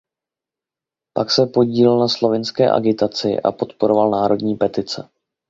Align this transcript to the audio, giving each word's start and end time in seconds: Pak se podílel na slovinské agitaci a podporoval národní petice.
Pak 1.17 1.31
se 1.31 1.45
podílel 1.45 1.99
na 1.99 2.07
slovinské 2.07 2.71
agitaci 2.71 3.39
a 3.41 3.51
podporoval 3.51 4.09
národní 4.09 4.55
petice. 4.55 5.09